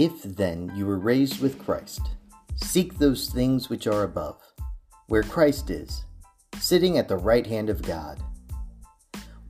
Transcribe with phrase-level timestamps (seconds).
[0.00, 2.00] If then you were raised with Christ,
[2.56, 4.40] seek those things which are above,
[5.08, 6.06] where Christ is,
[6.58, 8.18] sitting at the right hand of God.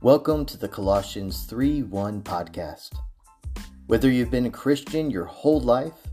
[0.01, 2.89] Welcome to the Colossians 3 1 podcast.
[3.87, 6.05] Whether you've been a Christian your whole life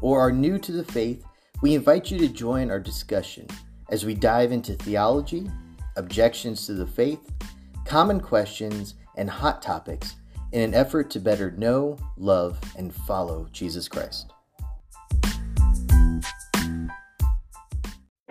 [0.00, 1.22] or are new to the faith,
[1.60, 3.46] we invite you to join our discussion
[3.90, 5.50] as we dive into theology,
[5.96, 7.30] objections to the faith,
[7.84, 10.14] common questions, and hot topics
[10.52, 14.30] in an effort to better know, love, and follow Jesus Christ.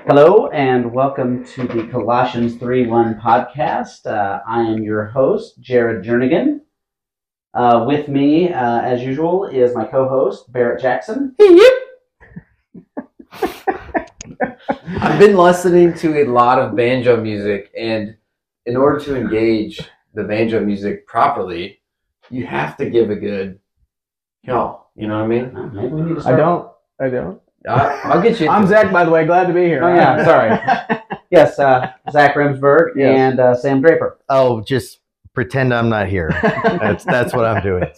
[0.07, 4.05] Hello, and welcome to the Colossians 3 1 podcast.
[4.05, 6.62] Uh, I am your host, Jared Jernigan.
[7.53, 11.35] Uh, with me, uh, as usual, is my co host, Barrett Jackson.
[15.01, 18.15] I've been listening to a lot of banjo music, and
[18.65, 19.81] in order to engage
[20.13, 21.80] the banjo music properly,
[22.31, 23.59] you have to give a good
[24.44, 24.85] yo.
[24.95, 25.55] You know what I mean?
[25.55, 26.70] Uh, Maybe we need to I don't.
[26.99, 27.41] I don't.
[27.68, 28.49] I, I'll get you.
[28.55, 29.26] I'm Zach, by the way.
[29.26, 29.84] Glad to be here.
[29.84, 30.24] Oh, yeah,
[30.90, 30.99] sorry.
[31.29, 33.18] Yes, uh, Zach Remsburg Yes.
[33.20, 34.20] and uh, Sam Draper.
[34.29, 34.99] Oh, just
[35.34, 36.29] pretend I'm not here.
[36.41, 37.85] That's that's what I'm doing.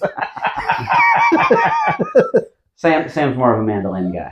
[2.76, 4.32] Sam Sam's more of a mandolin guy.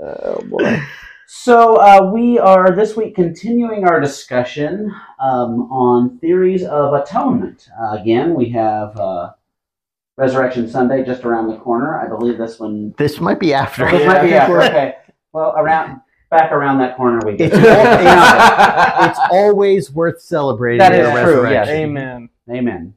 [0.00, 0.82] oh boy.
[1.30, 4.90] So uh, we are this week continuing our discussion
[5.20, 7.68] um, on theories of atonement.
[7.78, 9.32] Uh, again, we have uh,
[10.16, 12.00] Resurrection Sunday just around the corner.
[12.00, 12.94] I believe this one.
[12.96, 13.84] This might be after.
[13.90, 14.62] This Yeah, might be after.
[14.62, 14.94] Okay.
[15.34, 17.52] Well, around back around that corner we get.
[17.52, 20.78] It's, al- it's always worth celebrating.
[20.78, 21.68] That the is true, yes.
[21.68, 22.30] Amen.
[22.50, 22.94] Amen.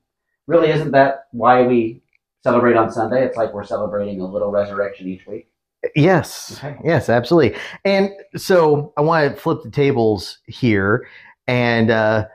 [0.47, 2.01] Really, isn't that why we
[2.43, 3.25] celebrate on Sunday?
[3.25, 5.50] It's like we're celebrating a little resurrection each week.
[5.95, 6.77] Yes, Okay.
[6.83, 7.57] yes, absolutely.
[7.85, 11.07] And so I want to flip the tables here.
[11.47, 12.27] And uh,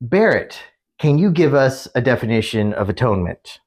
[0.00, 0.58] Barrett,
[0.98, 3.60] can you give us a definition of atonement?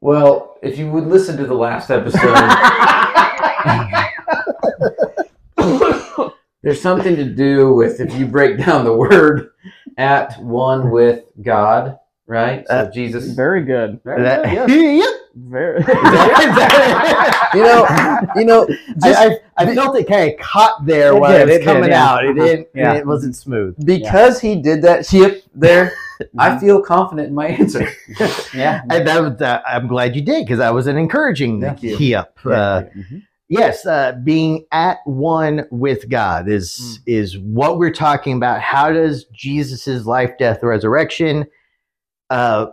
[0.00, 2.22] well, if you would listen to the last episode,
[6.62, 9.50] there's something to do with if you break down the word
[9.96, 11.98] at one with God,
[12.28, 12.64] right?
[12.68, 13.32] So Uh, Jesus.
[13.32, 14.00] Very good.
[14.04, 15.08] Very That- good, yes.
[15.08, 15.14] Yep.
[15.36, 15.84] Very.
[17.54, 17.86] You know,
[18.36, 21.40] you know, just I, I, I felt it kind of caught there It while did,
[21.40, 22.06] it was it did, coming yeah.
[22.10, 22.24] out.
[22.24, 22.46] It Uh-huh.
[22.46, 22.68] didn't.
[22.74, 22.94] Yeah.
[22.94, 23.74] It wasn't smooth.
[23.84, 25.92] because he did that hip there,
[26.38, 27.88] I feel confident in my answer.
[28.54, 28.82] Yeah.
[28.90, 31.96] And that was, uh, I'm glad you did because that was an encouraging Thank you.
[31.96, 32.38] key up.
[32.44, 33.22] Uh, Mhm.
[33.48, 38.60] yes, uh, being at one with God is is what we're talking about.
[38.60, 41.46] How does Jesus's life, death, resurrection
[42.30, 42.66] uh,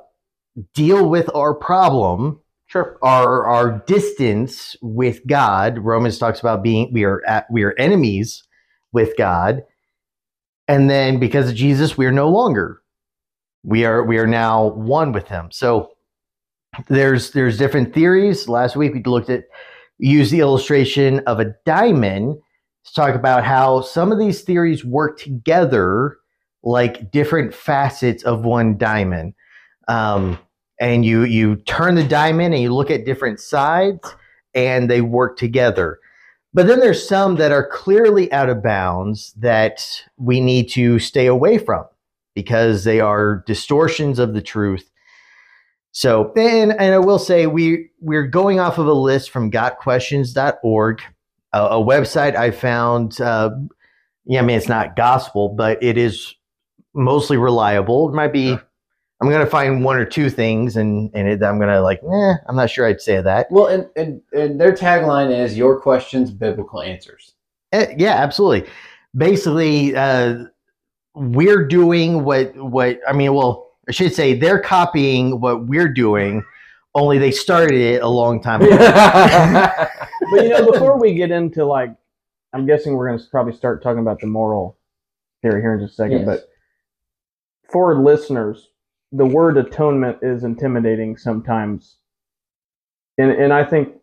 [0.74, 2.40] deal with our problem?
[2.68, 2.98] Sure.
[3.02, 5.78] Our our distance with God.
[5.78, 8.44] Romans talks about being we are at we are enemies
[8.92, 9.64] with God,
[10.68, 12.82] and then because of Jesus, we are no longer.
[13.64, 15.52] We are we are now one with Him.
[15.52, 15.92] So
[16.88, 18.50] there's there's different theories.
[18.50, 19.46] Last week we looked at
[19.98, 22.38] use the illustration of a diamond
[22.86, 26.18] to talk about how some of these theories work together
[26.64, 29.34] like different facets of one diamond.
[29.88, 30.40] Um,
[30.80, 34.16] and you you turn the diamond and you look at different sides
[34.54, 36.00] and they work together.
[36.54, 41.26] But then there's some that are clearly out of bounds that we need to stay
[41.28, 41.84] away from
[42.34, 44.90] because they are distortions of the truth.
[45.92, 51.02] So, and, and I will say we we're going off of a list from gotquestions.org,
[51.54, 53.20] a, a website I found.
[53.20, 53.52] Uh,
[54.26, 56.36] yeah, I mean it's not gospel, but it is
[56.94, 58.10] mostly reliable.
[58.10, 58.58] It might be.
[59.22, 62.56] I'm gonna find one or two things, and and it, I'm gonna like, eh, I'm
[62.56, 63.48] not sure I'd say that.
[63.50, 67.34] Well, and, and, and their tagline is "Your questions, biblical answers."
[67.72, 68.70] Eh, yeah, absolutely.
[69.16, 70.46] Basically, uh,
[71.14, 73.34] we're doing what what I mean.
[73.34, 76.44] Well, I should say they're copying what we're doing,
[76.96, 78.78] only they started it a long time ago.
[78.78, 81.94] but you know, before we get into like,
[82.54, 84.78] I'm guessing we're going to probably start talking about the moral
[85.42, 86.20] theory here in just a second.
[86.20, 86.26] Yes.
[86.26, 86.50] But
[87.70, 88.70] for listeners,
[89.16, 91.98] the word atonement is intimidating sometimes,
[93.18, 93.96] and and I think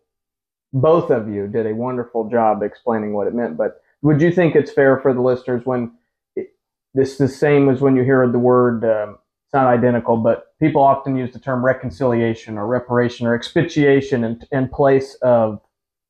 [0.72, 3.56] both of you did a wonderful job explaining what it meant.
[3.56, 5.92] But would you think it's fair for the listeners when
[6.34, 6.48] it,
[6.94, 8.84] this is the same as when you hear the word?
[8.84, 14.24] Um, it's not identical, but people often use the term reconciliation or reparation or expiation
[14.24, 15.60] in, in place of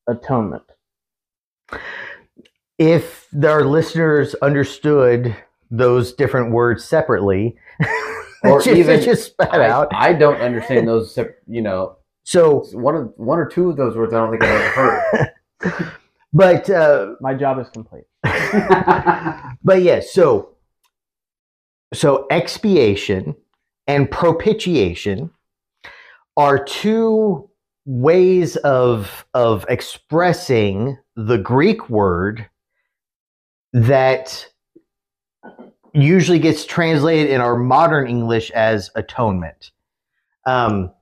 [0.06, 0.62] atonement.
[2.78, 5.36] if our listeners understood
[5.70, 7.56] those different words separately,
[8.44, 9.88] Or just, even- just spat I, out.
[9.92, 11.16] I don't understand those.
[11.46, 14.78] You know, So, one of one or two of those words I don't think I've
[14.78, 15.30] ever
[15.60, 15.92] heard.
[16.32, 18.04] but uh, My job is complete.
[18.22, 20.56] but yes, so
[21.94, 23.36] so expiation
[23.86, 25.30] and propitiation
[26.36, 27.48] are two
[27.84, 32.48] ways of of expressing the Greek word
[33.72, 34.46] that
[35.94, 39.70] usually gets translated in our modern English as atonement.
[40.46, 40.92] Um,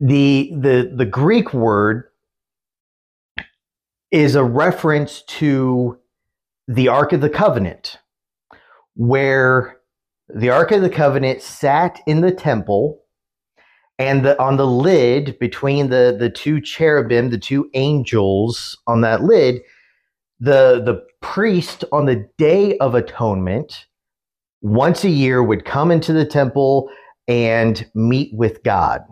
[0.00, 2.04] the the the Greek word
[4.10, 5.98] is a reference to
[6.66, 7.98] the Ark of the Covenant,
[8.94, 9.78] where
[10.28, 13.02] the Ark of the Covenant sat in the temple,
[13.98, 19.22] and the, on the lid between the the two cherubim, the two angels on that
[19.22, 19.60] lid,
[20.44, 23.86] the the priest on the Day of Atonement
[24.62, 26.90] once a year would come into the temple
[27.28, 29.02] and meet with God.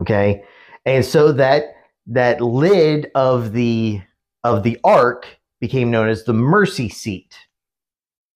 [0.00, 0.42] Okay,
[0.84, 1.64] and so that
[2.06, 4.00] that lid of the
[4.44, 5.26] of the ark
[5.60, 7.36] became known as the mercy seat.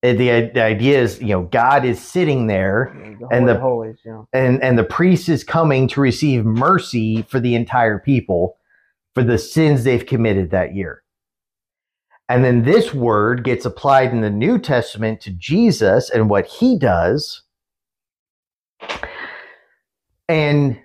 [0.05, 3.99] And the, the idea is, you know, God is sitting there, The And the- holies,
[4.05, 4.25] yeah.
[4.33, 8.57] and and the priest is coming to receive mercy for the entire people
[9.15, 11.02] for the sins they've committed that year.
[12.29, 16.79] And then this word gets applied in the New Testament to Jesus and what he
[16.79, 17.43] does.
[20.29, 20.81] And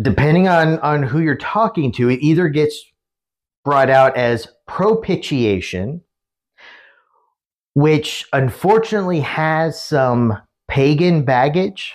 [0.00, 2.82] depending on on who you're talking to, it either gets
[3.64, 6.02] brought out as propitiation,
[7.74, 10.36] which unfortunately has some
[10.68, 11.94] pagan baggage.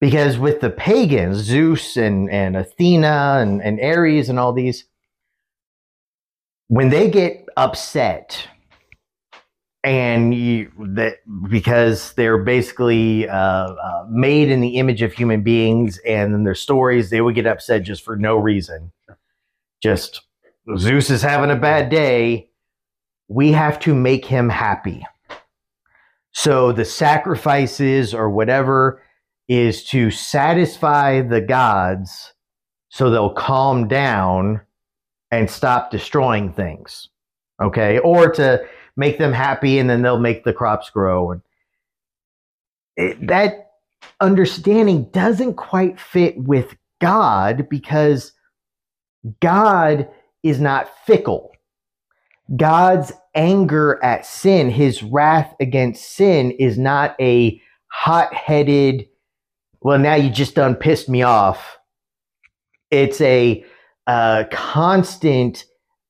[0.00, 4.84] Because with the pagans, Zeus and, and Athena and, and Ares and all these,
[6.68, 8.48] when they get upset,
[9.84, 11.18] and you, that
[11.48, 17.10] because they're basically uh, uh, made in the image of human beings, and their stories,
[17.10, 18.92] they would get upset just for no reason.
[19.82, 20.22] Just
[20.76, 22.50] Zeus is having a bad day.
[23.28, 25.04] We have to make him happy.
[26.32, 29.02] So the sacrifices or whatever
[29.48, 32.34] is to satisfy the gods
[32.88, 34.60] so they'll calm down
[35.30, 37.08] and stop destroying things.
[37.60, 37.98] Okay?
[37.98, 38.64] Or to
[38.96, 41.42] make them happy and then they'll make the crops grow and
[42.96, 43.72] it, that
[44.20, 48.32] understanding doesn't quite fit with God because
[49.40, 50.08] God
[50.42, 51.52] is not fickle.
[52.56, 59.08] God's anger at sin, his wrath against sin, is not a hot headed,
[59.80, 61.78] well, now you just done pissed me off.
[62.90, 63.64] It's a
[64.06, 65.64] uh, constant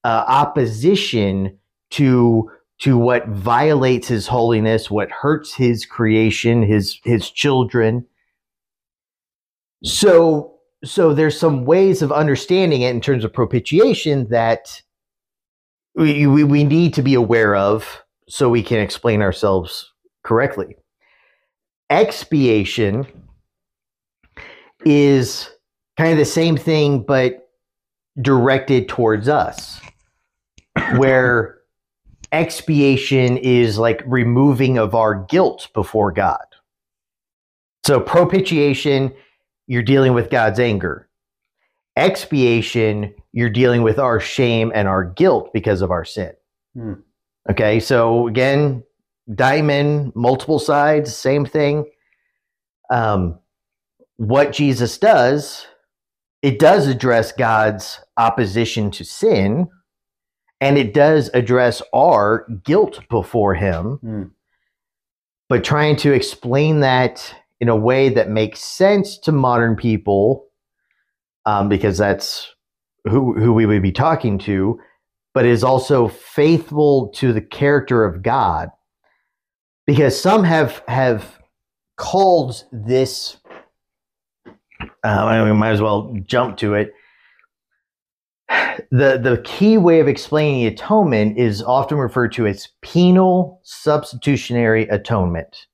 [0.05, 1.59] uh, opposition
[1.91, 8.07] to to what violates his holiness, what hurts his creation, his his children.
[9.83, 14.83] So so there's some ways of understanding it in terms of propitiation that
[15.95, 19.93] we, we, we need to be aware of so we can explain ourselves
[20.23, 20.77] correctly.
[21.89, 23.07] Expiation
[24.85, 25.49] is
[25.97, 27.46] kind of the same thing, but
[28.21, 29.81] directed towards us,
[30.97, 31.59] where
[32.33, 36.45] expiation is like removing of our guilt before God.
[37.85, 39.15] So, propitiation,
[39.67, 41.09] you're dealing with God's anger.
[41.97, 46.33] Expiation, you're dealing with our shame and our guilt because of our sin.
[46.75, 46.95] Hmm.
[47.49, 48.83] Okay, so again,
[49.35, 51.89] diamond, multiple sides, same thing.
[52.91, 53.39] Um,
[54.17, 55.67] what Jesus does,
[56.43, 59.69] it does address God's opposition to sin,
[60.61, 63.99] and it does address our guilt before Him.
[64.01, 64.23] Hmm.
[65.49, 70.47] But trying to explain that in a way that makes sense to modern people,
[71.45, 72.53] um, because that's
[73.05, 74.81] who who we would be talking to,
[75.35, 78.71] but is also faithful to the character of God.
[79.87, 81.39] Because some have have
[81.97, 83.37] called this
[85.05, 86.93] uh, I mean, we might as well jump to it.
[88.91, 94.85] The the key way of explaining the atonement is often referred to as penal substitutionary
[94.89, 95.67] atonement.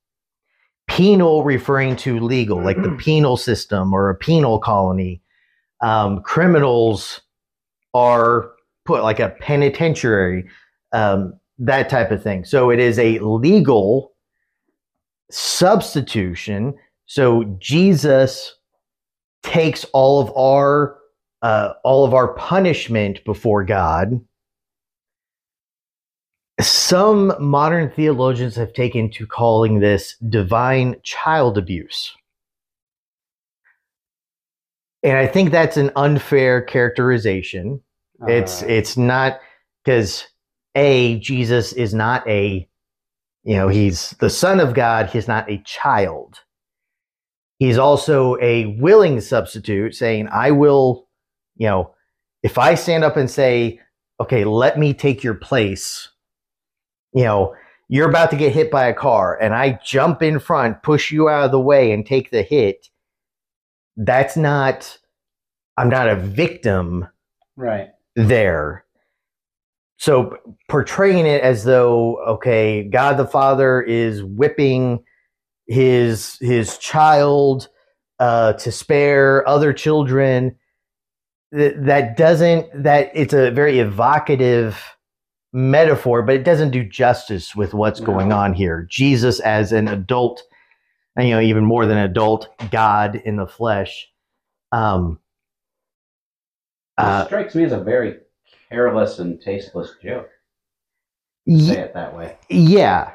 [0.87, 5.21] Penal referring to legal, like the penal system or a penal colony.
[5.81, 7.21] Um, criminals
[7.93, 8.51] are
[8.85, 10.45] put like a penitentiary,
[10.91, 12.45] um, that type of thing.
[12.45, 14.13] So it is a legal
[15.29, 16.73] substitution.
[17.05, 18.55] So Jesus
[19.43, 20.97] takes all of our
[21.41, 24.19] uh, all of our punishment before God.
[26.61, 32.15] Some modern theologians have taken to calling this divine child abuse.
[35.03, 37.81] And I think that's an unfair characterization.
[38.27, 39.41] It's Uh, it's not
[39.83, 40.25] because
[40.75, 42.67] a Jesus is not a
[43.43, 45.09] you know he's the son of God.
[45.09, 46.39] He's not a child.
[47.59, 51.07] He's also a willing substitute, saying, I will,
[51.55, 51.93] you know,
[52.41, 53.79] if I stand up and say,
[54.19, 56.09] okay, let me take your place,
[57.13, 57.55] you know,
[57.89, 61.29] you're about to get hit by a car and I jump in front, push you
[61.29, 62.89] out of the way and take the hit.
[63.95, 64.97] That's not,
[65.77, 67.07] I'm not a victim
[67.55, 67.89] Right.
[68.15, 68.85] there.
[69.97, 70.37] So
[70.69, 75.03] portraying it as though, okay, God the Father is whipping
[75.67, 77.69] his his child
[78.19, 80.55] uh, to spare other children.
[81.51, 84.81] That that doesn't that it's a very evocative
[85.53, 88.07] metaphor, but it doesn't do justice with what's No.
[88.07, 88.87] going on here.
[88.89, 90.41] Jesus as an adult,
[91.15, 94.09] and you know, even more than adult, God in the flesh.
[94.71, 95.19] Um,
[96.97, 98.17] It uh, strikes me as a very
[98.69, 100.29] careless and tasteless joke.
[101.45, 102.37] ye- Say it that way.
[102.49, 103.11] Yeah.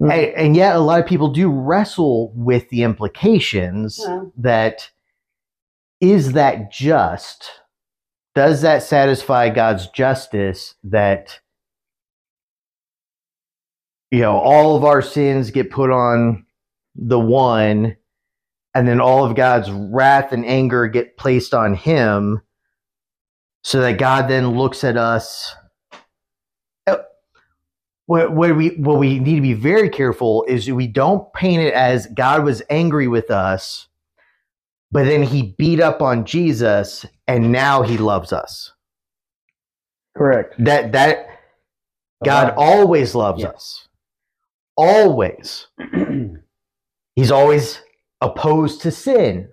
[0.00, 0.12] Mm.
[0.12, 4.32] And, and yet, a lot of people do wrestle with the implications Well.
[4.38, 4.90] that
[6.00, 7.50] is that just?
[8.34, 11.40] Does that satisfy God's justice that,
[14.10, 16.46] you know, all of our sins get put on
[16.94, 17.96] the one,
[18.74, 22.40] and then all of God's wrath and anger get placed on him,
[23.62, 25.54] so that God then looks at us
[28.10, 31.74] what, what we what we need to be very careful is we don't paint it
[31.74, 33.86] as God was angry with us,
[34.90, 38.72] but then he beat up on Jesus and now he loves us.
[40.16, 40.56] Correct.
[40.58, 41.28] That that
[42.24, 43.54] God Uh, always loves Yes.
[43.54, 43.88] us.
[44.76, 45.68] Always.
[47.16, 47.80] He's always
[48.20, 49.48] opposed to sin,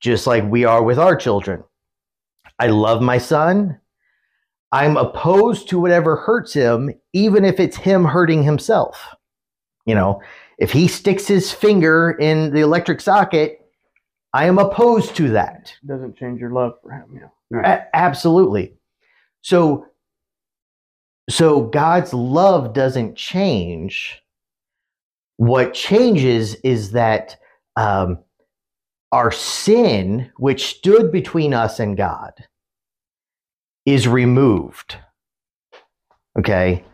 [0.00, 1.64] just like we are with our children.
[2.58, 3.79] I love my son.
[4.72, 9.14] I'm opposed to whatever hurts him, even if it's him hurting himself.
[9.84, 10.22] You know,
[10.58, 13.60] if he sticks his finger in the electric socket,
[14.32, 15.74] I am opposed to that.
[15.84, 17.06] Doesn't change your love for him.
[17.14, 17.28] Yeah.
[17.50, 17.66] right.
[17.66, 18.74] A- absolutely.
[19.42, 19.86] So,
[21.28, 24.22] so God's love doesn't change.
[25.36, 27.38] What changes is that
[27.76, 28.18] um,
[29.10, 32.32] our sin, which stood between us and God,
[33.92, 34.96] is removed.
[36.38, 36.84] Okay.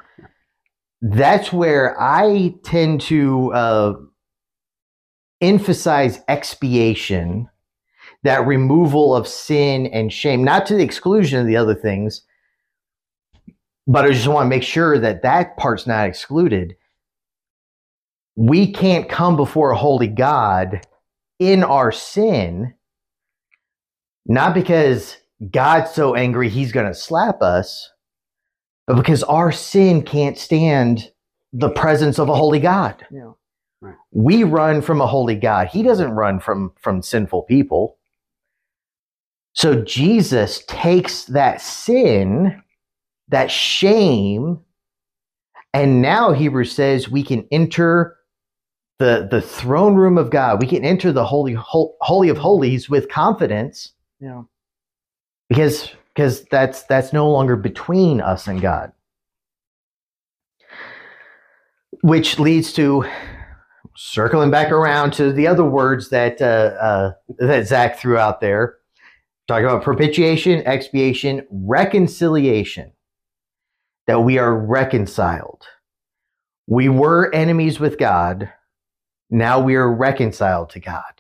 [1.03, 3.95] That's where I tend to uh,
[5.41, 7.49] emphasize expiation
[8.23, 12.23] that removal of sin and shame, not to the exclusion of the other things,
[13.87, 16.77] but I just want to make sure that that part's not excluded.
[18.35, 20.81] We can't come before a holy God
[21.39, 22.75] in our sin,
[24.27, 25.19] not because
[25.51, 27.91] God's so angry he's going to slap us,
[28.87, 31.11] but because our sin can't stand
[31.53, 33.07] the presence of a holy God.
[33.11, 33.33] Yeah.
[34.11, 35.69] We run from a holy God.
[35.69, 37.99] He doesn't run from from sinful people.
[39.53, 42.63] So Jesus takes that sin,
[43.29, 44.61] that shame,
[45.73, 48.17] and now Hebrews says we can enter
[48.99, 50.61] the the throne room of God.
[50.61, 54.43] We can enter the holy hol- holy of holies with confidence Yeah.
[55.49, 58.93] Because because that's that's no longer between us and God.
[62.03, 63.05] Which leads to
[63.97, 68.77] circling back around to the other words that uh, uh, that Zach threw out there,
[69.49, 72.93] talking about propitiation, expiation, reconciliation.
[74.07, 75.65] That we are reconciled.
[76.69, 78.53] We were enemies with God.
[79.31, 81.16] Now we are reconciled to God.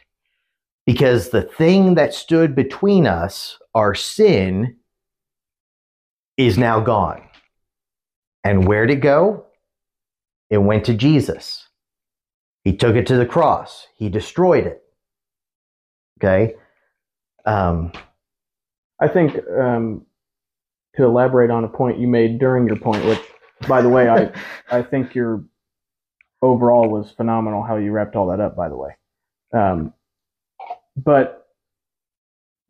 [0.87, 4.76] Because the thing that stood between us, our sin,
[6.37, 7.23] is now gone.
[8.45, 9.47] And where'd it go?
[10.50, 11.66] It went to Jesus.
[12.62, 13.87] He took it to the cross.
[13.97, 14.83] He destroyed it.
[16.19, 16.55] Okay.
[17.45, 17.93] Um,
[19.00, 20.07] I think um,
[20.97, 23.21] to elaborate on a point you made during your point, which,
[23.69, 24.33] by the way, I
[24.71, 25.45] I think your
[26.43, 28.57] overall was phenomenal how you wrapped all that up.
[28.57, 28.97] By the way,
[29.52, 29.93] um,
[30.97, 31.49] but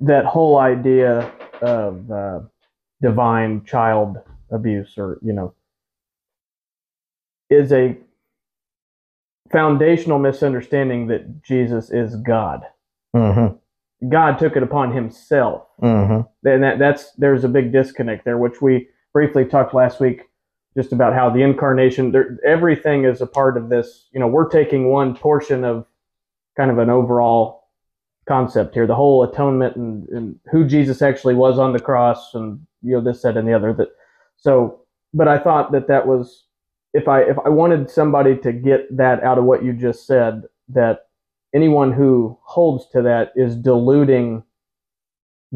[0.00, 1.30] that whole idea
[1.62, 2.40] of uh,
[3.00, 4.18] divine child
[4.50, 5.54] abuse, or you know,
[7.50, 7.96] is a
[9.50, 12.62] foundational misunderstanding that Jesus is God.
[13.14, 13.58] mhm,
[14.08, 16.28] God took it upon Himself mhm.
[16.44, 20.22] and that, that's there's a big disconnect there, which we briefly talked last week,
[20.76, 24.08] just about how the incarnation, there, everything is a part of this.
[24.12, 25.86] You know, we're taking one portion of
[26.56, 27.55] kind of an overall
[28.28, 32.60] concept here, the whole atonement and, and who Jesus actually was on the cross, and
[32.82, 33.72] you know this, that, and the other.
[33.74, 33.88] That
[34.36, 34.80] so,
[35.14, 36.44] but I thought that that was
[36.94, 40.42] if I if I wanted somebody to get that out of what you just said,
[40.70, 41.06] that
[41.54, 44.44] anyone who holds to that is diluting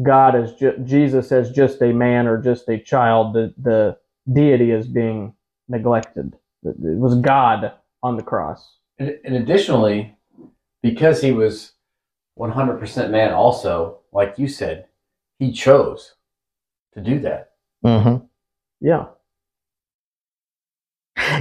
[0.03, 3.33] God as ju- Jesus as just a man or just a child.
[3.35, 3.97] The the
[4.31, 5.33] deity is being
[5.69, 6.35] neglected.
[6.63, 7.73] It it was God
[8.03, 8.77] on the cross.
[8.99, 10.15] And, and additionally,
[10.83, 11.73] because he was
[12.39, 14.85] 100% man, also, like you said,
[15.39, 16.15] he chose
[16.93, 17.51] to do that.
[17.85, 18.25] Mm-hmm.
[18.79, 19.05] Yeah.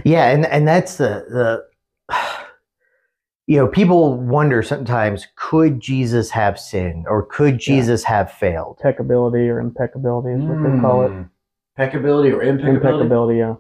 [0.05, 1.65] Yeah, and and that's the the
[3.47, 8.79] you know people wonder sometimes could Jesus have sinned or could Jesus have failed?
[8.81, 11.11] Impeccability or impeccability is what they call it.
[11.11, 11.31] Mm.
[11.77, 12.77] Impeccability or impeccability?
[12.77, 13.55] Impeccability, yeah.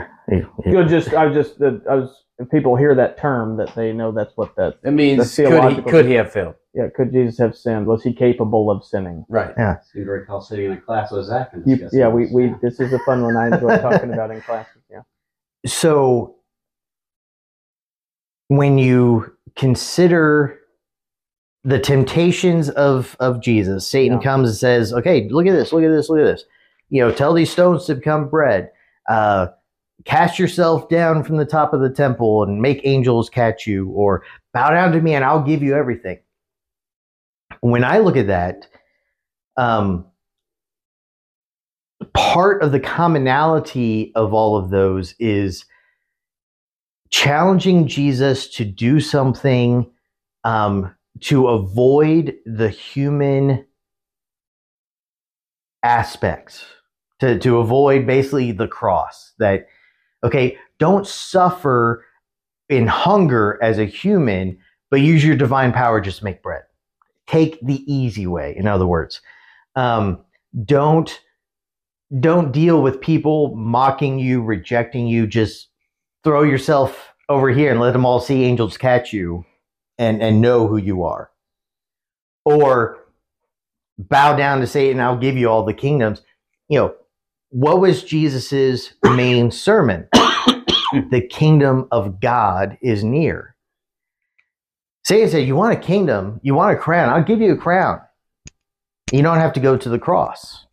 [0.30, 0.42] Yeah.
[0.64, 2.24] You just, I just, I was.
[2.40, 4.78] If people hear that term, that they know that's what that.
[4.82, 6.54] It means could he, could he have failed?
[6.72, 7.86] Yeah, could Jesus have sinned?
[7.86, 9.26] Was he capable of sinning?
[9.28, 9.54] Right.
[9.92, 12.32] Seem to recall sitting in a class with Zach and You, discussing yeah, we, this.
[12.32, 12.54] we.
[12.62, 13.36] This is a fun one.
[13.36, 14.82] I enjoy talking about in classes.
[14.90, 15.02] Yeah.
[15.66, 16.36] So
[18.48, 20.58] when you consider
[21.64, 24.24] the temptations of of Jesus, Satan Yeah.
[24.24, 26.44] comes and says, "Okay, look at this, look at this, look at this.
[26.88, 28.70] You know, tell these stones to become bread.
[29.08, 29.48] Uh,
[30.04, 34.24] cast yourself down from the top of the temple and make angels catch you, or
[34.52, 36.18] bow down to me and I'll give you everything."
[37.60, 38.66] When I look at that,
[39.56, 40.06] um,
[42.14, 45.64] part of the commonality of all of those is
[47.10, 49.90] challenging Jesus to do something
[50.44, 53.66] um, to avoid the human
[55.82, 56.64] aspects,
[57.18, 59.32] to, to avoid basically the cross.
[59.38, 59.66] That,
[60.22, 62.04] okay, don't suffer
[62.68, 64.58] in hunger as a human,
[64.90, 66.62] but use your divine power just make bread.
[67.26, 69.20] Take the easy way, in other words.
[69.76, 70.24] Um,
[70.64, 71.20] don't
[72.18, 75.28] don't deal with people mocking you, rejecting you.
[75.28, 75.68] Just
[76.24, 79.44] throw yourself over here and let them all see angels catch you
[79.96, 81.30] and, and know who you are.
[82.44, 82.98] Or
[83.96, 86.22] bow down to Satan, I'll give you all the kingdoms.
[86.68, 86.94] You know,
[87.50, 90.08] what was Jesus's main sermon?
[91.10, 93.54] the kingdom of God is near.
[95.04, 98.00] Satan said, You want a kingdom, you want a crown, I'll give you a crown.
[99.12, 100.66] You don't have to go to the cross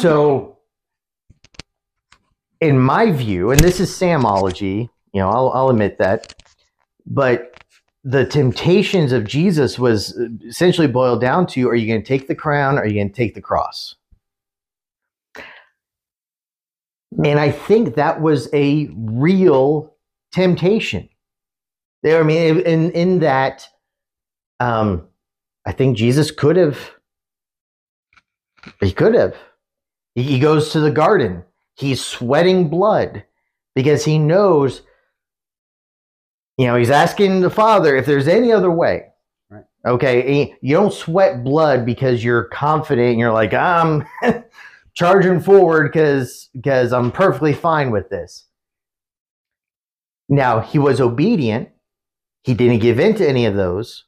[0.00, 0.58] so
[2.60, 6.34] in my view and this is samology you know I'll, I'll admit that
[7.06, 7.52] but
[8.04, 12.34] the temptations of jesus was essentially boiled down to are you going to take the
[12.34, 13.94] crown or are you going to take the cross
[17.24, 19.94] and i think that was a real
[20.32, 21.08] temptation
[22.02, 23.68] there i mean in in that
[24.60, 25.06] um
[25.66, 26.90] i think jesus could have
[28.80, 29.36] he could have
[30.16, 31.44] he goes to the garden.
[31.76, 33.22] He's sweating blood
[33.74, 34.80] because he knows,
[36.56, 39.08] you know, he's asking the Father if there's any other way.
[39.50, 39.64] Right.
[39.84, 40.56] Okay.
[40.62, 44.06] You don't sweat blood because you're confident and you're like, I'm
[44.96, 48.46] charging forward because because I'm perfectly fine with this.
[50.28, 51.68] Now he was obedient.
[52.42, 54.04] He didn't give in to any of those.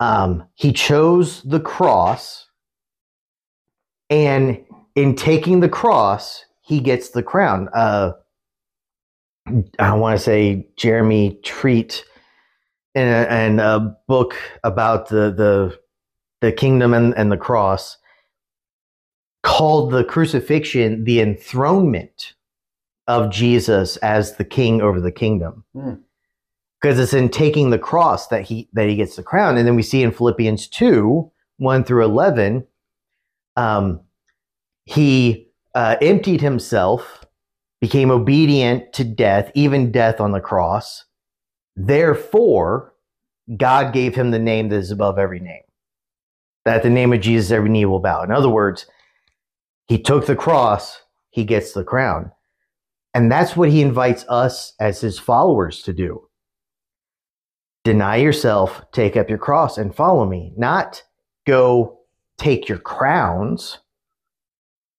[0.00, 2.46] Um, he chose the cross
[4.10, 7.68] and in taking the cross, he gets the crown.
[7.74, 8.12] Uh,
[9.78, 12.04] I want to say Jeremy Treat
[12.94, 15.78] in a, in a book about the the
[16.40, 17.97] the kingdom and, and the cross
[19.48, 22.34] called the crucifixion the enthronement
[23.06, 25.64] of Jesus as the king over the kingdom.
[25.72, 25.94] Hmm.
[26.78, 29.56] Because it's in taking the cross that he that he gets the crown.
[29.56, 32.66] And then we see in Philippians 2, 1 through 11,
[33.56, 34.00] um,
[34.84, 37.24] he uh, emptied himself,
[37.80, 41.06] became obedient to death, even death on the cross.
[41.74, 42.92] Therefore,
[43.56, 45.62] God gave him the name that is above every name.
[46.66, 48.22] That at the name of Jesus, every knee will bow.
[48.22, 48.86] In other words,
[49.88, 52.30] he took the cross, he gets the crown.
[53.14, 56.28] And that's what he invites us as his followers to do.
[57.84, 60.52] Deny yourself, take up your cross, and follow me.
[60.56, 61.02] Not
[61.46, 62.00] go
[62.36, 63.78] take your crowns.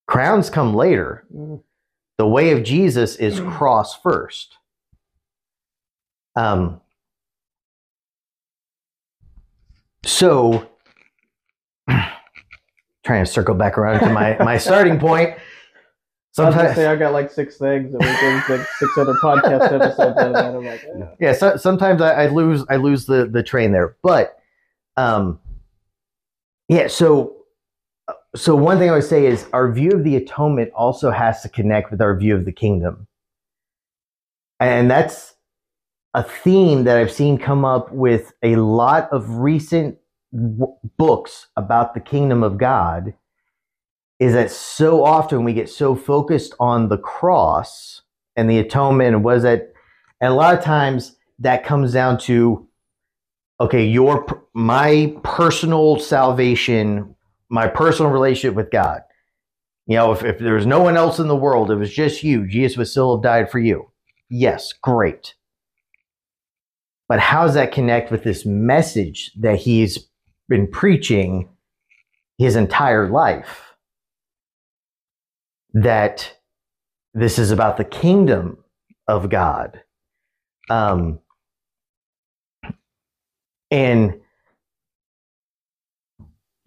[0.07, 1.25] Crowns come later.
[1.33, 1.61] Mm.
[2.17, 4.57] The way of Jesus is cross first.
[6.35, 6.81] Um,
[10.03, 10.67] so,
[13.05, 15.29] trying to circle back around to my, my starting point.
[16.37, 19.13] I was Sometimes, say I got like six things, that we did like six other
[19.15, 20.35] podcast episodes that.
[20.35, 21.05] I'm like, eh.
[21.19, 24.37] yeah so, sometimes I, I lose i lose the the train there but
[24.95, 25.39] um
[26.69, 27.35] yeah so
[28.35, 31.49] so one thing i would say is our view of the atonement also has to
[31.49, 33.07] connect with our view of the kingdom
[34.59, 35.35] and that's
[36.13, 39.97] a theme that I've seen come up with a lot of recent
[40.33, 43.13] w- books about the kingdom of God
[44.19, 48.01] is that so often we get so focused on the cross
[48.35, 49.73] and the atonement and was that
[50.21, 52.67] and a lot of times that comes down to
[53.59, 57.15] okay your my personal salvation
[57.49, 59.01] my personal relationship with god.
[59.87, 62.23] You know if, if there was no one else in the world it was just
[62.23, 63.89] you jesus would still have died for you.
[64.29, 65.35] Yes great.
[67.07, 70.08] But how does that connect with this message that he's
[70.49, 71.47] been preaching
[72.37, 73.73] his entire life
[75.73, 76.33] that
[77.13, 78.57] this is about the kingdom
[79.07, 79.81] of god
[80.69, 81.19] um,
[83.71, 84.19] and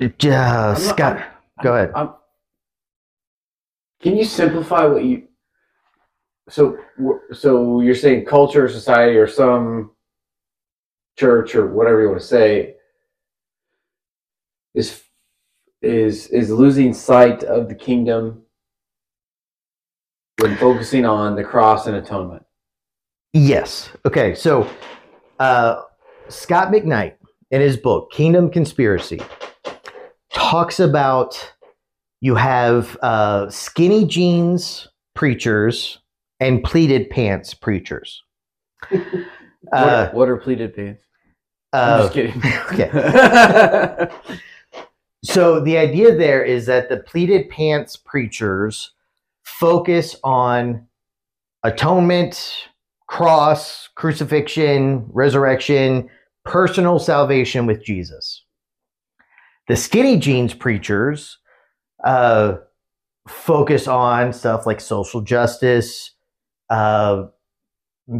[0.00, 1.92] uh, Scot, I'm- go ahead.
[1.94, 2.14] I'm-
[4.00, 5.28] can you simplify what you?
[6.48, 6.76] So,
[7.32, 9.92] so you're saying culture, society, or some
[11.16, 12.71] church, or whatever you want to say,
[14.74, 15.02] is
[15.82, 18.42] is is losing sight of the kingdom
[20.38, 22.44] when focusing on the cross and atonement.
[23.32, 23.90] Yes.
[24.04, 24.34] Okay.
[24.34, 24.68] So,
[25.38, 25.82] uh,
[26.28, 27.14] Scot McKnight,
[27.50, 29.20] in his book Kingdom Conspiracy,
[30.32, 31.52] talks about
[32.20, 35.98] you have uh, skinny jeans preachers
[36.40, 38.22] and pleated pants preachers.
[39.72, 41.02] Uh, what, what are pleated pants?
[41.72, 42.42] I'm uh, just kidding.
[42.72, 44.08] okay.
[45.24, 48.92] So the idea there is that the pleated pants preachers
[49.44, 50.86] focus on
[51.62, 52.68] atonement,
[53.06, 56.08] cross, crucifixion, resurrection,
[56.44, 58.44] personal salvation with Jesus.
[59.68, 61.38] The skinny jeans preachers
[62.04, 62.56] uh,
[63.28, 66.10] focus on stuff like social justice,
[66.68, 67.26] uh,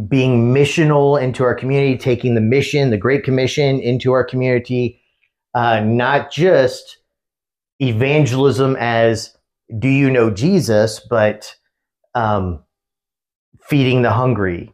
[0.07, 5.01] being missional into our community, taking the mission, the Great Commission into our community,
[5.53, 6.97] uh, not just
[7.79, 9.35] evangelism as
[9.79, 11.55] do you know Jesus, but
[12.15, 12.63] um,
[13.61, 14.73] feeding the hungry,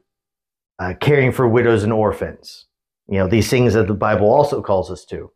[0.80, 2.66] uh, caring for widows and orphans.
[3.08, 5.32] You know, these things that the Bible also calls us to.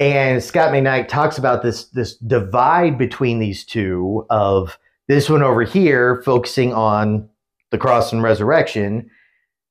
[0.00, 4.78] And Scot McKnight talks about this this divide between these two of
[5.08, 7.28] this one over here focusing on
[7.70, 9.10] the cross and resurrection,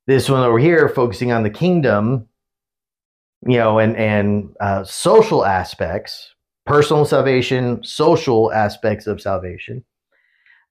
[0.06, 2.28] this one over here focusing on the kingdom,
[3.46, 6.34] you know, and and uh, social aspects,
[6.66, 9.84] personal salvation, social aspects of salvation,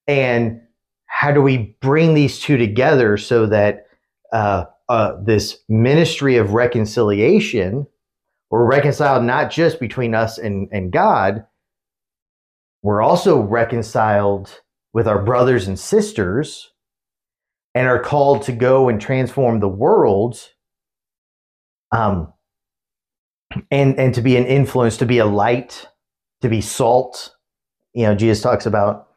[0.06, 0.60] and
[1.06, 3.86] how do we bring these two together so that
[4.32, 7.86] uh, uh, this ministry of reconciliation,
[8.50, 11.44] we're reconciled not just between us and, and God,
[12.82, 14.60] we're also reconciled
[14.92, 16.72] with our brothers and sisters
[17.74, 20.38] and are called to go and transform the world
[21.92, 22.32] um,
[23.70, 25.86] and, and to be an influence, to be a light,
[26.42, 27.34] to be salt.
[27.94, 29.08] You know, Jesus talks about.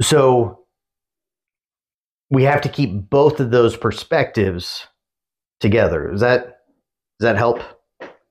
[0.00, 0.64] So
[2.30, 4.86] we have to keep both of those perspectives
[5.60, 6.10] together.
[6.10, 6.44] Does that
[7.18, 7.62] does that help?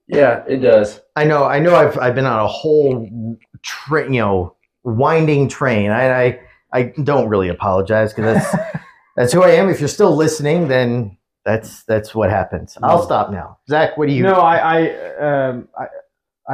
[0.08, 1.02] yeah, it does.
[1.15, 1.76] I know, I know.
[1.76, 5.91] I've I've been on a whole train, you know, winding train.
[5.91, 6.39] I I,
[6.73, 8.63] I don't really apologize because that's
[9.17, 9.69] that's who I am.
[9.69, 11.16] If you're still listening, then
[11.47, 12.77] that's that's what happens.
[12.83, 13.57] I'll stop now.
[13.69, 14.21] Zach, what do you?
[14.23, 15.15] No, I, I,
[15.47, 15.86] um, I,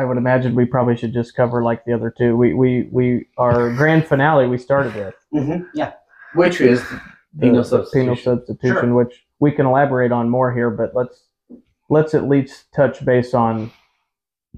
[0.02, 2.38] I would imagine we probably should just cover like the other two.
[2.38, 5.64] We, we, we, our grand finale we started with Mm-hmm.
[5.74, 5.94] Yeah.
[6.36, 7.00] Which is the
[7.42, 8.02] penal substitution.
[8.02, 8.94] penal substitution, Sure.
[8.94, 10.70] which we can elaborate on more here.
[10.70, 11.26] But let's
[11.90, 13.72] let's at least touch base on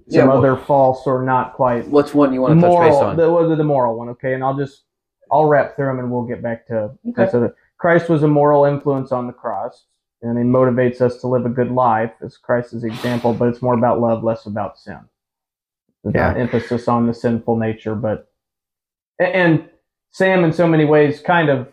[0.08, 2.90] Yeah, some well- other false or not quite What's one you want to touch moral,
[2.90, 3.16] base on?
[3.16, 4.34] The, the, the moral one, okay?
[4.34, 4.84] And I'll just
[5.32, 7.30] I'll wrap through them and we'll get back to Okay.
[7.32, 9.86] so that Christ was a moral influence on the cross,
[10.26, 13.34] and it motivates us to live a good life as Christ's example.
[13.34, 15.00] But it's more about love, less about sin.
[16.04, 16.34] There's Yeah.
[16.36, 18.28] emphasis on the sinful nature, but
[19.20, 19.70] and
[20.12, 21.72] Sam in so many ways kind of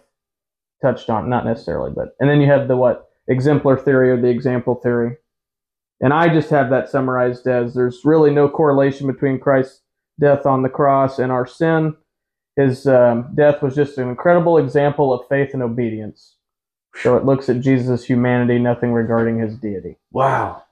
[0.81, 4.29] touched on not necessarily, but and then you have the what exemplar theory or the
[4.29, 5.17] example theory.
[6.01, 9.83] And I just have that summarized as there's really no correlation between Christ's
[10.19, 11.95] death on the cross and our sin.
[12.57, 16.37] His um, death was just an incredible example of faith and obedience.
[16.97, 19.97] So it looks at Jesus' humanity, nothing regarding his deity.
[20.11, 20.63] wow.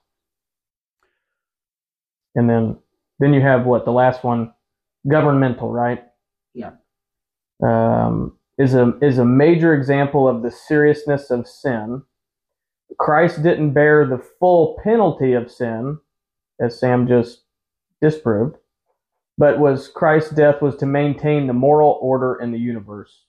[2.34, 2.78] And then
[3.18, 4.52] then you have what the last one,
[5.08, 6.04] governmental, right?
[6.54, 6.72] Yeah.
[7.62, 12.02] Um, is a is a major example of the seriousness of sin.
[12.98, 15.98] Christ didn't bear the full penalty of sin,
[16.60, 17.42] as Sam just
[18.00, 18.56] disproved,
[19.38, 23.24] but was Christ's death was to maintain the moral order in the universe,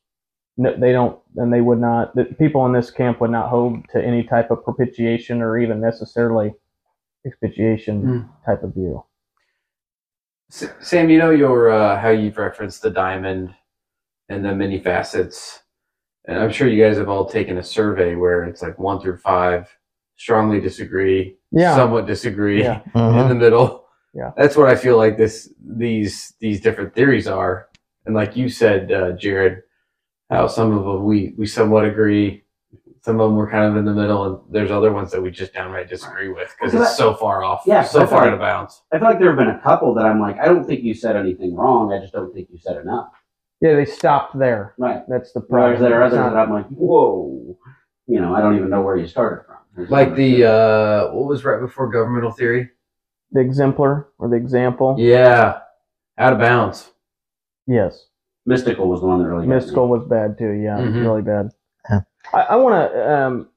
[0.61, 2.15] no, they don't, and they would not.
[2.15, 5.81] The people in this camp would not hold to any type of propitiation or even
[5.81, 6.53] necessarily
[7.25, 8.29] expiation Mm.
[8.45, 9.03] type of view.
[10.49, 13.53] Sam, you know your uh, how you've referenced the diamond
[14.29, 15.61] and the many facets,
[16.25, 19.17] and I'm sure you guys have all taken a survey where it's like one through
[19.17, 19.69] five,
[20.17, 21.75] strongly disagree, Yeah.
[21.75, 22.81] somewhat disagree, Yeah.
[22.93, 23.21] Mhm.
[23.23, 23.85] in the middle.
[24.13, 24.31] Yeah.
[24.35, 27.69] that's what I feel like this these these different theories are,
[28.05, 29.63] and like you said, uh, Jared,
[30.31, 32.43] how some of them we we somewhat agree.
[33.03, 35.31] Some of them we're kind of in the middle, and there's other ones that we
[35.31, 38.33] just downright disagree with because Well, it's so far off, Yeah, so far thought- out
[38.33, 38.83] of bounds.
[38.93, 40.93] I feel like there have been a couple that I'm like, I don't think you
[40.93, 41.91] said anything wrong.
[41.91, 43.09] I just don't think you said enough.
[43.59, 44.73] Yeah, they stopped there.
[44.77, 45.01] Right.
[45.07, 45.91] That's the Whereas problem.
[45.91, 47.57] there are It's others that I'm like, whoa.
[48.07, 49.57] You know, I don't even know where you started from.
[49.75, 52.69] There's Like the uh, what was right before governmental theory?
[53.31, 54.95] the exemplar or the example.
[54.99, 55.59] Yeah,
[56.19, 56.91] out of bounds.
[57.65, 58.05] Yes.
[58.45, 59.47] Mystical was the one that really.
[59.47, 60.51] Mystical was bad too.
[60.51, 61.01] Yeah, it was Mhm.
[61.01, 61.49] really bad.
[61.89, 62.01] Yeah.
[62.33, 63.13] I, I want to.
[63.13, 63.47] Um,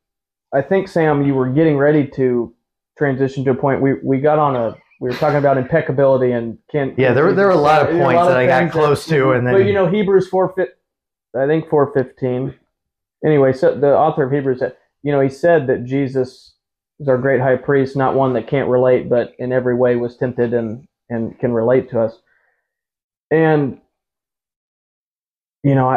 [0.52, 2.54] I think Sam, you were getting ready to
[2.96, 3.80] transition to a point.
[3.80, 4.76] We we got on a.
[5.00, 6.94] We were talking about impeccability and can.
[6.96, 8.46] Yeah, there were there were a lot of There were a points lot that I
[8.46, 10.78] got things close to, and then But you know, Hebrews four fit.
[11.36, 12.54] I think four fifteen.
[13.24, 16.54] Anyway, so the author of Hebrews said, you know, he said that Jesus
[17.00, 20.16] is our great high priest, not one that can't relate, but in every way was
[20.16, 22.18] tempted and and can relate to us.
[23.30, 23.80] And
[25.64, 25.96] you know, I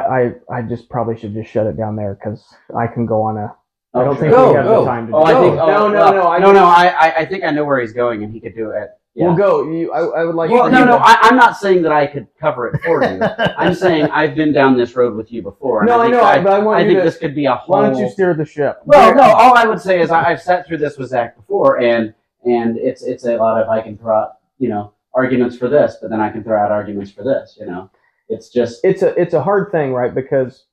[0.49, 2.43] I, I just probably should just shut it down there because
[2.75, 3.53] I can go on a.
[3.93, 4.82] I don't think Go, we have go.
[4.82, 5.13] the time to.
[5.15, 5.56] Oh, I do think.
[5.56, 5.62] that.
[5.63, 6.65] Oh, no, no, well, no, I no, no.
[6.65, 8.89] I, I, I think I know where he's going, and he could do it.
[9.15, 9.27] Yeah.
[9.27, 9.63] We'll go.
[9.71, 10.51] You, I, I would like.
[10.51, 10.97] Well, for no, you no.
[10.99, 13.19] to- I, I'm not saying that I could cover it for you.
[13.58, 15.80] I'm saying I've been down this road with you before.
[15.82, 17.34] and No, I think know, I, but I want I you think to- this could
[17.34, 17.77] be a whole.
[17.82, 18.80] why don't you steer the ship?
[18.86, 19.23] Well, no.
[19.23, 22.13] All I would say is I, I've sat through this with Zach before, and
[22.45, 25.97] and it's it's a lot of I can throw out you know arguments for this,
[25.99, 27.58] but then I can throw out arguments for this.
[27.60, 27.89] You know,
[28.30, 30.13] it's just It's a it's a hard thing, right?
[30.13, 30.66] Because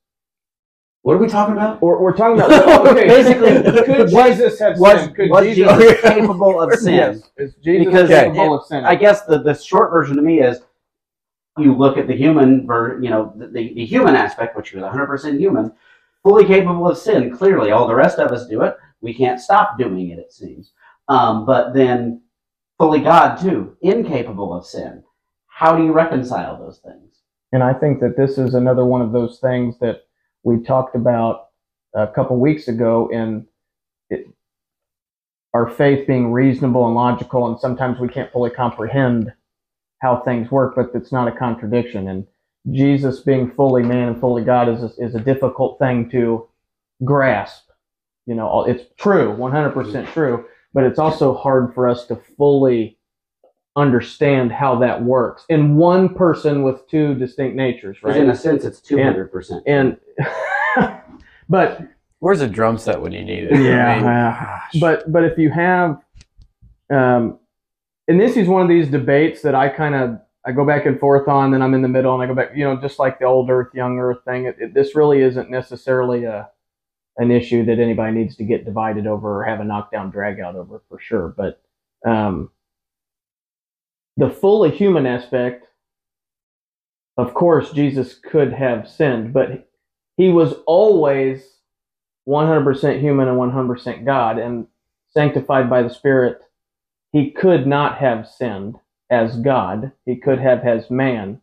[1.03, 1.83] What are we talking about?
[1.83, 5.17] we're, we're talking about okay, Basically, could was- Jesus have was sinned?
[5.17, 6.95] Could was Jesus, Jesus capable of sin?
[6.95, 7.31] Yes.
[7.37, 8.85] Is Jesus Because capable of sin?
[8.85, 10.61] I guess the, the short version to me is
[11.59, 14.83] you look at the human, ver, you know, the, the, the human aspect, which was
[14.83, 15.73] 100% human,
[16.23, 17.31] fully capable of sin.
[17.37, 18.77] Clearly, all the rest of us do it.
[19.03, 20.73] We can't stop doing it, it seems.
[21.09, 22.23] Um, but then
[22.79, 25.05] fully God, too, incapable of sin.
[25.49, 27.04] How do you reconcile those things?
[27.55, 30.07] And I think that this is another one of those things that
[30.43, 31.51] we talked about
[31.95, 33.47] a couple weeks ago in
[34.11, 34.27] it,
[35.55, 39.33] our faith being reasonable and logical, and sometimes we can't fully comprehend
[40.01, 42.09] how things work, but it's not a contradiction.
[42.09, 42.27] And
[42.73, 46.49] Jesus being fully man and fully God is a, is a difficult thing to
[47.05, 47.69] grasp.
[48.27, 52.99] You know, it's true, 100% true, but it's also hard for us to fully
[53.77, 58.17] understand how that works in one person with two distinct natures, right?
[58.17, 59.63] in a sense, it's 200%.
[59.67, 59.97] and
[61.49, 61.83] but
[62.21, 63.53] Where's a drum set when you need it?
[63.53, 66.01] I yeah, mean, but but if you have
[66.91, 67.39] um
[68.09, 71.01] and this is one of these debates that i kind of i go back and
[71.01, 73.19] forth on then i'm in the middle and i go back you know just like
[73.19, 76.49] the old earth young earth thing it, it, this really isn't necessarily a
[77.17, 80.57] an issue that anybody needs to get divided over or have a knockdown drag out
[80.57, 81.63] over for sure but
[82.07, 82.51] um
[84.17, 85.67] the fully human aspect
[87.17, 89.69] of course jesus could have sinned but
[90.17, 91.55] he was always
[92.29, 94.67] 100% human and 100% God, and
[95.11, 96.43] sanctified by the Spirit,
[97.13, 98.77] he could not have sinned
[99.11, 99.93] as God.
[100.07, 101.41] He could have as man.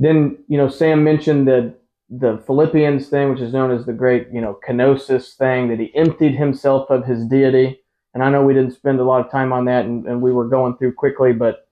[0.00, 1.74] Then, you know, Sam mentioned the
[2.10, 5.90] the Philippians thing, which is known as the great, you know, kenosis thing, that he
[5.96, 7.80] emptied himself of his deity.
[8.14, 10.32] And I know we didn't spend a lot of time on that, and, and we
[10.32, 11.66] were going through quickly, but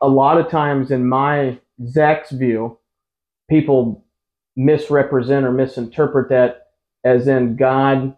[0.00, 2.78] a lot of times, in my Zach's view,
[3.50, 4.04] people
[4.56, 6.68] misrepresent or misinterpret that
[7.04, 8.16] as in God,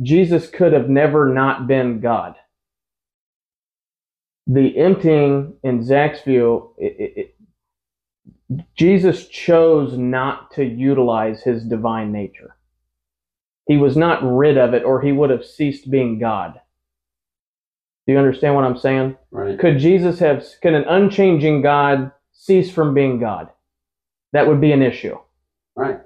[0.00, 2.36] Jesus could have never not been God.
[4.46, 7.34] The emptying in Zach's view, it, it,
[8.76, 12.56] Jesus chose not to utilize his divine nature.
[13.66, 16.60] He was not rid of it, or he would have ceased being God.
[18.08, 19.18] Do you understand what I'm saying?
[19.30, 19.58] right.
[19.58, 23.50] Could Jesus have, could an unchanging God cease from being God?
[24.32, 25.18] That would be an issue.
[25.76, 26.00] Right.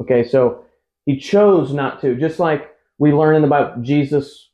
[0.00, 0.64] Okay, so
[1.04, 2.14] he chose not to.
[2.14, 4.50] Just like we learn in the Bible, Jesus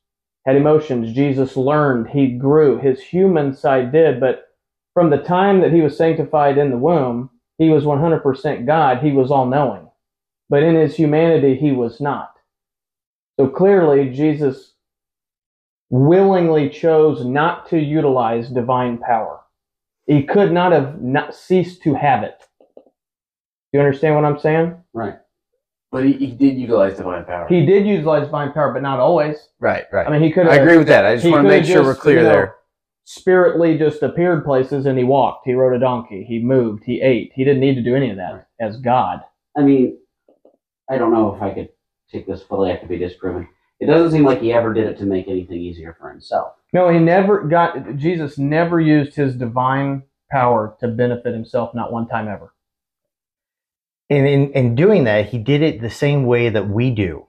[0.47, 1.15] had emotions.
[1.15, 2.09] Jesus learned.
[2.09, 2.79] He grew.
[2.79, 4.47] His human side did, but
[4.95, 9.05] from the time that he was sanctified in the womb, he was 100% God.
[9.05, 9.91] He was all knowing.
[10.49, 12.33] But in his humanity, he was not.
[13.39, 14.73] So clearly, Jesus
[15.91, 19.41] willingly chose not to utilize divine power.
[20.07, 22.43] He could not have not ceased to have it.
[22.77, 22.83] Do
[23.75, 24.77] you understand what I'm saying?
[24.95, 25.17] Right.
[25.91, 27.47] But he, he did utilize divine power.
[27.49, 29.37] He did utilize divine power, but not always.
[29.59, 30.07] right, right.
[30.07, 30.47] I mean, he could.
[30.47, 31.07] I agree with that.
[31.07, 32.55] I just want to make sure we're clear you know, there.
[33.05, 35.47] Spiritly, just appeared places and he walked.
[35.47, 36.25] He rode a donkey.
[36.29, 36.85] He moved.
[36.85, 37.33] He ate.
[37.35, 39.21] He didn't need to do any of that as God.
[39.57, 39.99] I mean,
[40.91, 41.71] I don't know if I could
[42.13, 42.69] take this fully.
[42.69, 43.49] I have to be disproven.
[43.81, 46.55] It doesn't seem like he ever did it to make anything easier for himself.
[46.73, 47.97] No, he never got.
[47.97, 51.75] Jesus never used his divine power to benefit himself.
[51.75, 52.53] Not one time ever.
[54.11, 57.27] And in, in doing that, he did it the same way that we do.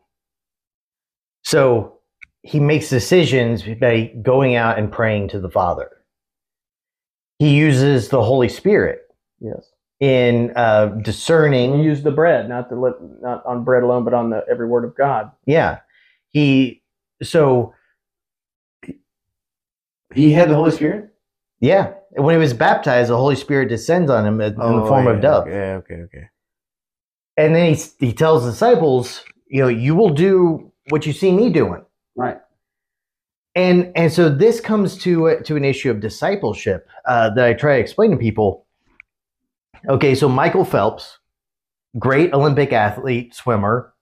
[1.44, 2.00] So
[2.42, 5.90] he makes decisions by going out and praying to the Father.
[7.38, 9.02] He uses the Holy Spirit
[9.40, 9.70] Yes.
[10.00, 11.80] in uh, He discerning.
[11.82, 12.76] used the bread, not the
[13.22, 15.32] not on bread alone, but on the every word of God.
[15.46, 15.80] Yeah.
[16.32, 16.82] He,
[17.24, 17.74] so
[20.14, 21.14] He had the Holy Spirit?
[21.60, 25.08] yeah, when he was baptized, the Holy Spirit descends on him in the Oh, form
[25.08, 25.48] of dove.
[25.48, 26.30] Yeah, okay, okay.
[27.38, 31.50] And then he, he tells disciples, you know, you will do what you see me
[31.50, 31.84] doing.
[32.16, 32.38] Right.
[33.56, 37.54] and and so this comes to uh, to an issue of discipleship uh, that I
[37.54, 38.66] try to explain to people.
[39.88, 41.20] Okay, so Michael Phelps,
[41.98, 43.94] great Olympic athlete, swimmer,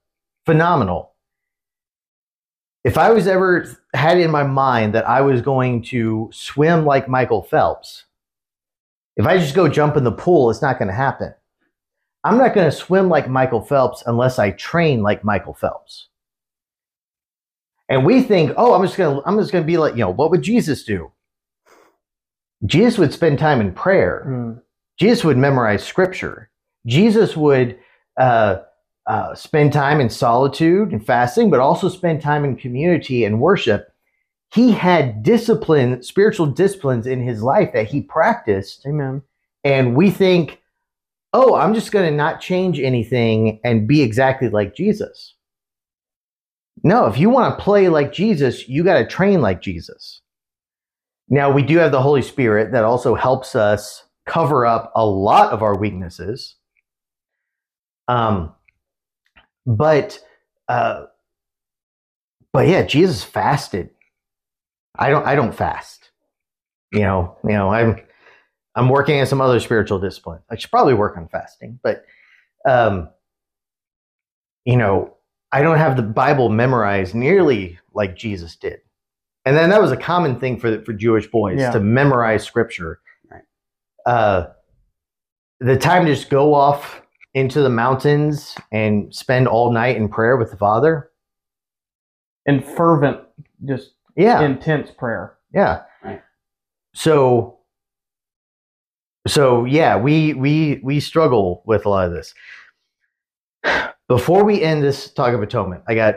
[0.46, 1.14] phenomenal.
[2.84, 7.10] If I was ever had in my mind that I was going to swim like
[7.10, 8.06] Michael Phelps,
[9.18, 11.34] if I just go jump in the pool, it's not going to happen.
[12.24, 16.10] I'm not going to swim like Michael Phelps unless I train like Michael Phelps.
[17.90, 20.30] And we think, oh, I'm just gonna, I'm just gonna be like, you know, what
[20.32, 21.12] would Jesus do?
[22.66, 24.26] Jesus would spend time in prayer.
[24.28, 24.62] Mm.
[25.00, 26.50] Jesus would memorize scripture.
[26.86, 27.78] Jesus would
[28.20, 28.58] uh,
[29.08, 33.94] uh, spend time in solitude and fasting, but also spend time in community and worship.
[34.54, 38.86] He had discipline, spiritual disciplines in his life that he practiced.
[38.86, 39.22] Amen.
[39.64, 40.62] And we think,
[41.34, 45.36] oh, I'm just going to not change anything and be exactly like Jesus.
[46.84, 50.22] No, if you want to play like Jesus, you got to train like Jesus.
[51.30, 55.52] Now, we do have the Holy Spirit that also helps us cover up a lot
[55.52, 56.56] of our weaknesses.
[58.08, 58.54] Um,
[59.68, 60.20] but,
[60.68, 61.06] uh,
[62.52, 63.92] but yeah, Jesus fasted.
[64.98, 66.10] I don't, I don't fast.
[66.92, 68.02] You know, you know, I'm,
[68.74, 70.40] I'm working on some other spiritual discipline.
[70.50, 72.04] I should probably work on fasting, but,
[72.68, 73.10] um,
[74.66, 75.14] you know,
[75.52, 78.80] I don't have the Bible memorized nearly like Jesus did.
[79.46, 81.72] And then that was a common thing for for Jewish boys Yeah.
[81.72, 83.00] to memorize scripture.
[83.32, 83.44] Right.
[84.06, 84.48] Uh,
[85.62, 87.02] the time to just go off
[87.38, 91.12] into the mountains and spend all night in prayer with the Father.
[92.48, 93.20] And fervent,
[93.66, 95.38] just Yeah, intense prayer.
[95.54, 95.84] yeah.
[96.04, 96.22] Right.
[96.96, 97.60] So,
[99.28, 102.34] so yeah, we we we struggle with a lot of this.
[104.08, 106.16] Before we end this talk of atonement, I got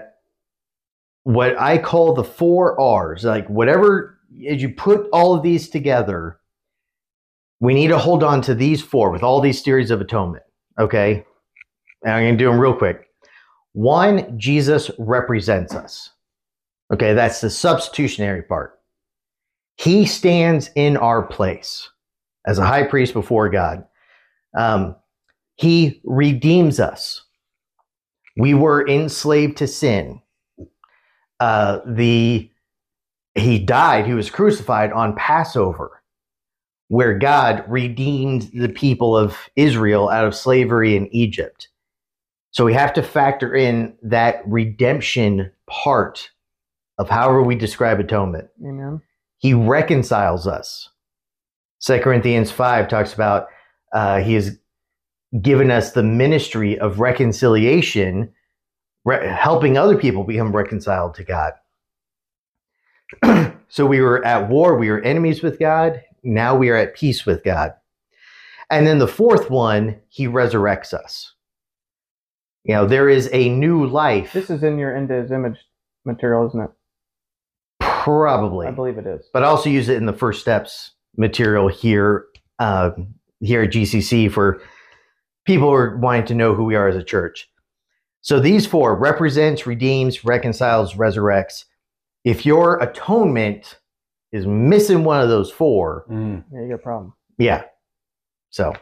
[1.24, 3.24] what I call the four R's.
[3.24, 6.38] Like whatever as you put all of these together,
[7.58, 10.44] we need to hold on to these four with all these theories of atonement.
[10.80, 11.24] Okay,
[12.02, 13.06] and I'm gonna do them real quick.
[13.72, 16.10] One, Jesus represents us.
[16.92, 18.80] Okay, that's the substitutionary part.
[19.76, 21.88] He stands in our place
[22.46, 23.84] as a high priest before God.
[24.56, 24.96] Um,
[25.56, 27.22] he redeems us.
[28.36, 30.20] We were enslaved to sin.
[31.38, 32.50] Uh, the
[33.34, 34.06] he died.
[34.06, 35.99] He was crucified on Passover,
[36.90, 41.68] where God redeemed the people of Israel out of slavery in Egypt.
[42.50, 46.32] So we have to factor in that redemption part
[46.98, 48.48] of however we describe atonement.
[48.60, 49.00] Amen.
[49.38, 50.88] He reconciles us.
[51.82, 53.46] 2 Corinthians 5 talks about
[53.92, 54.58] uh, he has
[55.40, 58.32] given us the ministry of reconciliation,
[59.04, 61.52] re- helping other people become reconciled to God.
[63.68, 67.26] so we were at war, we were enemies with God, now we are at peace
[67.26, 67.72] with God.
[68.70, 71.34] And then the fourth one, he resurrects us.
[72.64, 74.32] You know, there is a new life.
[74.32, 75.58] This is in your into his image
[76.04, 76.70] material, isn't it?
[78.02, 78.66] probably.
[78.66, 79.28] I believe it is.
[79.32, 82.26] but I also use it in the first steps material here
[82.58, 82.90] uh,
[83.40, 84.62] here at GCC for
[85.46, 87.48] people who are wanting to know who we are as a church.
[88.22, 91.64] So these four represents, redeems, reconciles, resurrects.
[92.24, 93.78] If your atonement
[94.32, 96.44] is missing one of those four, Mm.
[96.52, 97.12] Yeah, you got a problem.
[97.38, 97.64] yeah.
[98.50, 98.72] So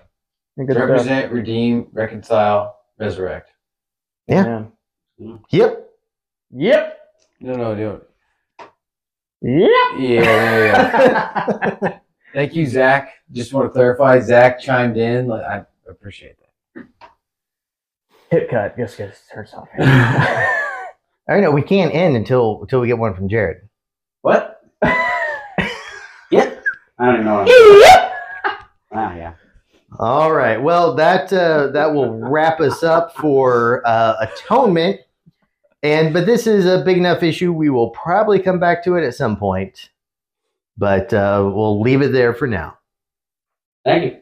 [0.57, 0.89] Yeah, good stuff.
[0.89, 3.51] Represent, redeem, reconcile, resurrect.
[4.27, 4.45] Yeah.
[5.21, 5.41] Amen.
[5.51, 5.91] yep.
[6.51, 6.99] Yep.
[7.41, 8.01] No, no, no.
[9.41, 9.71] Yep.
[9.99, 11.99] Yeah, yeah, yeah.
[12.35, 13.15] Thank you, Zach.
[13.33, 15.31] Just want to clarify, Zach chimed in.
[15.33, 16.37] I appreciate
[16.75, 16.85] that.
[18.31, 18.77] Hit cut.
[18.77, 19.69] Just gets turns off.
[19.79, 23.69] I know we can't end until until we get one from Jared.
[24.23, 24.58] What?
[26.99, 27.05] Yeah.
[27.05, 28.59] I don't even know what I'm
[28.91, 29.35] Ah, yeah.
[29.99, 30.61] All right.
[30.61, 35.01] Well, that uh, that will wrap us up for uh, atonement.
[35.83, 37.53] And but this is a big enough issue.
[37.53, 39.91] We will probably come back to it at some point,
[40.77, 42.79] but uh, we'll leave it there for now.
[43.85, 44.21] Thank you.